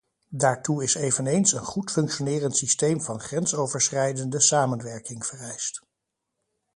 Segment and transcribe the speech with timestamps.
[0.29, 5.81] Daartoe is eveneens een goed functionerend systeem van grensoverschrijdende samenwerking vereist.